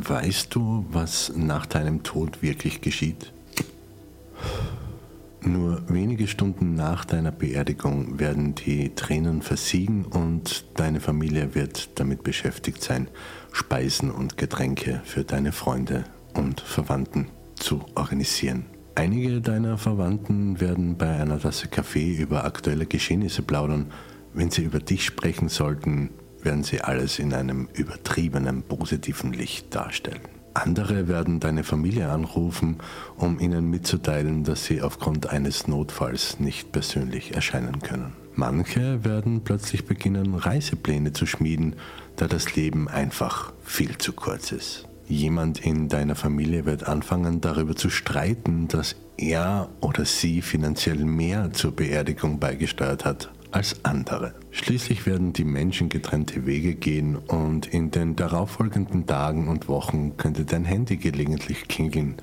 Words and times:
Weißt 0.00 0.54
du, 0.54 0.86
was 0.90 1.32
nach 1.34 1.66
deinem 1.66 2.04
Tod 2.04 2.40
wirklich 2.40 2.80
geschieht? 2.80 3.32
Nur 5.40 5.82
wenige 5.88 6.28
Stunden 6.28 6.74
nach 6.74 7.04
deiner 7.04 7.32
Beerdigung 7.32 8.20
werden 8.20 8.54
die 8.54 8.94
Tränen 8.94 9.42
versiegen 9.42 10.04
und 10.04 10.66
deine 10.76 11.00
Familie 11.00 11.56
wird 11.56 11.98
damit 11.98 12.22
beschäftigt 12.22 12.82
sein, 12.82 13.08
Speisen 13.50 14.12
und 14.12 14.36
Getränke 14.36 15.00
für 15.04 15.24
deine 15.24 15.50
Freunde 15.50 16.04
und 16.34 16.60
Verwandten 16.60 17.28
zu 17.56 17.84
organisieren. 17.96 18.66
Einige 18.94 19.40
deiner 19.40 19.78
Verwandten 19.78 20.60
werden 20.60 20.96
bei 20.96 21.20
einer 21.20 21.40
Tasse 21.40 21.66
Kaffee 21.66 22.14
über 22.14 22.44
aktuelle 22.44 22.86
Geschehnisse 22.86 23.42
plaudern. 23.42 23.86
Wenn 24.32 24.50
sie 24.50 24.62
über 24.62 24.78
dich 24.78 25.04
sprechen 25.04 25.48
sollten, 25.48 26.10
werden 26.48 26.64
sie 26.64 26.80
alles 26.80 27.18
in 27.18 27.34
einem 27.34 27.68
übertriebenen 27.74 28.62
positiven 28.62 29.34
Licht 29.34 29.74
darstellen. 29.74 30.22
Andere 30.54 31.06
werden 31.06 31.40
deine 31.40 31.62
Familie 31.62 32.08
anrufen, 32.08 32.78
um 33.18 33.38
ihnen 33.38 33.68
mitzuteilen, 33.68 34.44
dass 34.44 34.64
sie 34.64 34.80
aufgrund 34.80 35.28
eines 35.28 35.68
Notfalls 35.68 36.40
nicht 36.40 36.72
persönlich 36.72 37.34
erscheinen 37.34 37.80
können. 37.82 38.14
Manche 38.34 39.04
werden 39.04 39.42
plötzlich 39.44 39.84
beginnen, 39.84 40.34
Reisepläne 40.34 41.12
zu 41.12 41.26
schmieden, 41.26 41.76
da 42.16 42.26
das 42.26 42.56
Leben 42.56 42.88
einfach 42.88 43.52
viel 43.62 43.98
zu 43.98 44.14
kurz 44.14 44.50
ist. 44.50 44.88
Jemand 45.06 45.60
in 45.60 45.90
deiner 45.90 46.14
Familie 46.14 46.64
wird 46.64 46.88
anfangen 46.88 47.42
darüber 47.42 47.76
zu 47.76 47.90
streiten, 47.90 48.68
dass 48.68 48.96
er 49.18 49.68
oder 49.82 50.06
sie 50.06 50.40
finanziell 50.40 51.04
mehr 51.04 51.52
zur 51.52 51.76
Beerdigung 51.76 52.38
beigesteuert 52.38 53.04
hat 53.04 53.28
als 53.50 53.84
andere. 53.84 54.34
Schließlich 54.50 55.06
werden 55.06 55.32
die 55.32 55.44
Menschen 55.44 55.88
getrennte 55.88 56.46
Wege 56.46 56.74
gehen 56.74 57.16
und 57.16 57.66
in 57.66 57.90
den 57.90 58.16
darauffolgenden 58.16 59.06
Tagen 59.06 59.48
und 59.48 59.68
Wochen 59.68 60.16
könnte 60.16 60.44
dein 60.44 60.64
Handy 60.64 60.96
gelegentlich 60.96 61.68
klingeln, 61.68 62.16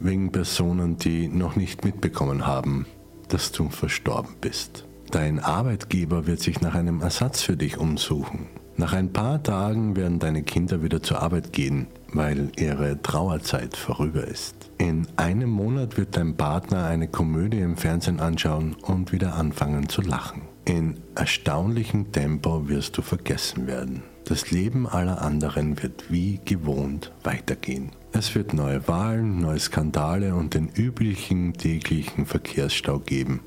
wegen 0.00 0.32
Personen, 0.32 0.96
die 0.98 1.28
noch 1.28 1.56
nicht 1.56 1.84
mitbekommen 1.84 2.46
haben, 2.46 2.86
dass 3.28 3.52
du 3.52 3.68
verstorben 3.68 4.34
bist. 4.40 4.84
Dein 5.10 5.40
Arbeitgeber 5.40 6.26
wird 6.26 6.40
sich 6.40 6.60
nach 6.60 6.74
einem 6.74 7.00
Ersatz 7.02 7.42
für 7.42 7.56
dich 7.56 7.78
umsuchen. 7.78 8.46
Nach 8.76 8.94
ein 8.94 9.12
paar 9.12 9.42
Tagen 9.42 9.96
werden 9.96 10.18
deine 10.18 10.42
Kinder 10.42 10.82
wieder 10.82 11.02
zur 11.02 11.20
Arbeit 11.20 11.52
gehen, 11.52 11.86
weil 12.12 12.50
ihre 12.56 13.00
Trauerzeit 13.02 13.76
vorüber 13.76 14.26
ist. 14.26 14.54
In 14.78 15.06
einem 15.16 15.50
Monat 15.50 15.98
wird 15.98 16.16
dein 16.16 16.36
Partner 16.36 16.86
eine 16.86 17.08
Komödie 17.08 17.60
im 17.60 17.76
Fernsehen 17.76 18.20
anschauen 18.20 18.74
und 18.82 19.12
wieder 19.12 19.34
anfangen 19.34 19.88
zu 19.88 20.00
lachen. 20.00 20.42
In 20.64 20.98
erstaunlichem 21.16 22.12
Tempo 22.12 22.68
wirst 22.68 22.96
du 22.96 23.02
vergessen 23.02 23.66
werden. 23.66 24.04
Das 24.24 24.52
Leben 24.52 24.86
aller 24.86 25.20
anderen 25.20 25.82
wird 25.82 26.04
wie 26.08 26.38
gewohnt 26.44 27.10
weitergehen. 27.24 27.90
Es 28.12 28.36
wird 28.36 28.54
neue 28.54 28.86
Wahlen, 28.86 29.40
neue 29.40 29.58
Skandale 29.58 30.36
und 30.36 30.54
den 30.54 30.68
üblichen 30.68 31.54
täglichen 31.54 32.26
Verkehrsstau 32.26 33.00
geben. 33.00 33.40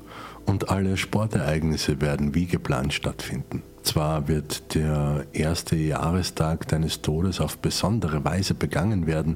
Und 0.44 0.68
alle 0.68 0.98
Sportereignisse 0.98 2.02
werden 2.02 2.34
wie 2.34 2.46
geplant 2.46 2.92
stattfinden. 2.92 3.62
Zwar 3.82 4.28
wird 4.28 4.74
der 4.74 5.24
erste 5.32 5.76
Jahrestag 5.76 6.68
deines 6.68 7.00
Todes 7.00 7.40
auf 7.40 7.58
besondere 7.58 8.24
Weise 8.24 8.54
begangen 8.54 9.06
werden, 9.06 9.34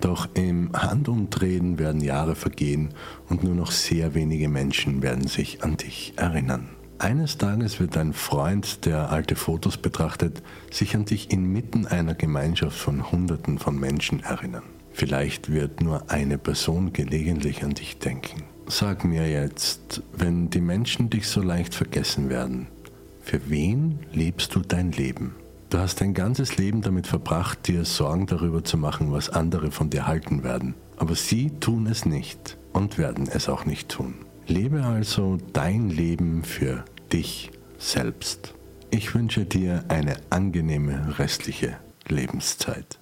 doch 0.00 0.28
im 0.34 0.70
Handumdrehen 0.74 1.78
werden 1.78 2.02
Jahre 2.02 2.34
vergehen 2.34 2.90
und 3.28 3.42
nur 3.42 3.54
noch 3.54 3.70
sehr 3.70 4.14
wenige 4.14 4.48
Menschen 4.48 5.00
werden 5.00 5.26
sich 5.26 5.62
an 5.64 5.76
dich 5.76 6.12
erinnern. 6.16 6.68
Eines 6.98 7.38
Tages 7.38 7.80
wird 7.80 7.96
ein 7.96 8.12
Freund, 8.12 8.86
der 8.86 9.10
alte 9.10 9.36
Fotos 9.36 9.76
betrachtet, 9.76 10.42
sich 10.70 10.94
an 10.94 11.04
dich 11.04 11.30
inmitten 11.30 11.86
einer 11.86 12.14
Gemeinschaft 12.14 12.78
von 12.78 13.10
Hunderten 13.10 13.58
von 13.58 13.78
Menschen 13.78 14.22
erinnern. 14.22 14.62
Vielleicht 14.92 15.50
wird 15.50 15.80
nur 15.80 16.10
eine 16.10 16.38
Person 16.38 16.92
gelegentlich 16.92 17.64
an 17.64 17.74
dich 17.74 17.98
denken. 17.98 18.44
Sag 18.68 19.04
mir 19.04 19.28
jetzt, 19.28 20.02
wenn 20.16 20.50
die 20.50 20.60
Menschen 20.60 21.10
dich 21.10 21.26
so 21.26 21.42
leicht 21.42 21.74
vergessen 21.74 22.30
werden, 22.30 22.68
für 23.22 23.50
wen 23.50 23.98
lebst 24.12 24.54
du 24.54 24.60
dein 24.60 24.92
Leben? 24.92 25.34
Du 25.70 25.78
hast 25.78 26.00
dein 26.00 26.14
ganzes 26.14 26.56
Leben 26.56 26.82
damit 26.82 27.08
verbracht, 27.08 27.66
dir 27.66 27.84
Sorgen 27.84 28.26
darüber 28.26 28.62
zu 28.62 28.78
machen, 28.78 29.10
was 29.10 29.30
andere 29.30 29.72
von 29.72 29.90
dir 29.90 30.06
halten 30.06 30.44
werden. 30.44 30.74
Aber 30.96 31.16
sie 31.16 31.50
tun 31.58 31.86
es 31.86 32.06
nicht 32.06 32.56
und 32.72 32.96
werden 32.96 33.28
es 33.28 33.48
auch 33.48 33.66
nicht 33.66 33.88
tun. 33.88 34.14
Lebe 34.46 34.84
also 34.84 35.38
dein 35.52 35.88
Leben 35.88 36.44
für 36.44 36.84
dich 37.12 37.50
selbst. 37.78 38.54
Ich 38.90 39.14
wünsche 39.14 39.44
dir 39.44 39.84
eine 39.88 40.16
angenehme 40.30 41.18
restliche 41.18 41.78
Lebenszeit. 42.08 42.98